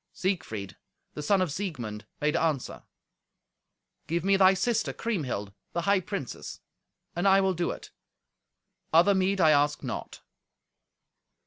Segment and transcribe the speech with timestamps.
[0.13, 0.75] Siegfried,
[1.13, 2.81] the son of Siegmund, made answer,
[4.07, 6.59] "Give me thy sister Kriemhild, the high princess,
[7.15, 7.91] and I will do it.
[8.91, 10.21] Other meed I ask not."